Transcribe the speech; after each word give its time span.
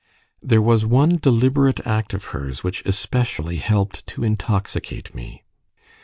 There 0.41 0.63
was 0.63 0.83
one 0.83 1.17
deliberate 1.17 1.85
act 1.85 2.15
of 2.15 2.23
hers 2.33 2.63
which 2.63 2.83
especially 2.87 3.57
helped 3.57 4.07
to 4.07 4.23
intoxicate 4.23 5.13
me. 5.13 5.43